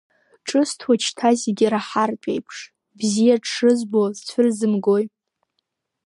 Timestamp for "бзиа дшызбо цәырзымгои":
2.97-5.05